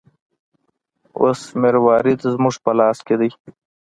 [1.19, 3.29] اوس مروارید زموږ په لاس کې دی.